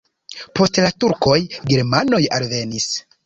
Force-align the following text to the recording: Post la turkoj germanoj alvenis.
Post 0.59 0.79
la 0.85 0.89
turkoj 1.03 1.37
germanoj 1.73 2.23
alvenis. 2.39 2.89